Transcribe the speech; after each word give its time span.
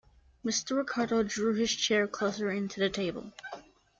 Mr. 0.43 0.77
Ricardo 0.77 1.21
drew 1.21 1.53
his 1.53 1.69
chair 1.75 2.07
closer 2.07 2.49
in 2.49 2.67
to 2.69 2.79
the 2.79 2.89
table. 2.89 3.33